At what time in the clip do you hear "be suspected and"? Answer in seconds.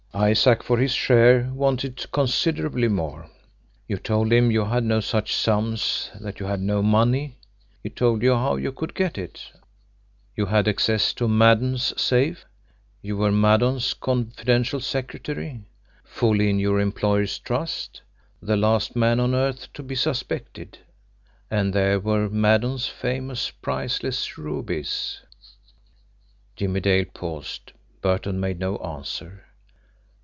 19.81-21.73